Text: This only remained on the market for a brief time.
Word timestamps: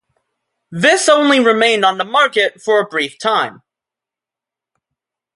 This 0.71 1.07
only 1.07 1.39
remained 1.39 1.85
on 1.85 1.99
the 1.99 2.03
market 2.03 2.59
for 2.59 2.79
a 2.81 2.87
brief 2.87 3.19
time. 3.19 3.61